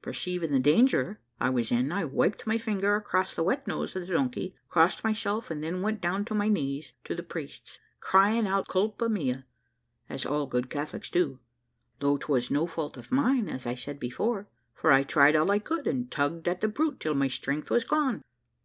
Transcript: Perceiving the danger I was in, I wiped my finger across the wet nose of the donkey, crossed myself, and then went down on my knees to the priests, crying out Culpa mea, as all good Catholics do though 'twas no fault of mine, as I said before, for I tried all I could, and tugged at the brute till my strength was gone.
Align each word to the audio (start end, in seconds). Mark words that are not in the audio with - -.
Perceiving 0.00 0.52
the 0.52 0.60
danger 0.60 1.18
I 1.40 1.50
was 1.50 1.72
in, 1.72 1.90
I 1.90 2.04
wiped 2.04 2.46
my 2.46 2.56
finger 2.56 2.94
across 2.94 3.34
the 3.34 3.42
wet 3.42 3.66
nose 3.66 3.96
of 3.96 4.06
the 4.06 4.14
donkey, 4.14 4.54
crossed 4.68 5.02
myself, 5.02 5.50
and 5.50 5.60
then 5.60 5.82
went 5.82 6.00
down 6.00 6.24
on 6.30 6.36
my 6.38 6.46
knees 6.46 6.92
to 7.02 7.16
the 7.16 7.22
priests, 7.24 7.80
crying 7.98 8.46
out 8.46 8.68
Culpa 8.68 9.08
mea, 9.08 9.42
as 10.08 10.24
all 10.24 10.46
good 10.46 10.70
Catholics 10.70 11.10
do 11.10 11.40
though 11.98 12.16
'twas 12.16 12.48
no 12.48 12.68
fault 12.68 12.96
of 12.96 13.10
mine, 13.10 13.48
as 13.48 13.66
I 13.66 13.74
said 13.74 13.98
before, 13.98 14.46
for 14.72 14.92
I 14.92 15.02
tried 15.02 15.34
all 15.34 15.50
I 15.50 15.58
could, 15.58 15.88
and 15.88 16.08
tugged 16.08 16.46
at 16.46 16.60
the 16.60 16.68
brute 16.68 17.00
till 17.00 17.14
my 17.14 17.26
strength 17.26 17.68
was 17.68 17.82
gone. 17.82 18.22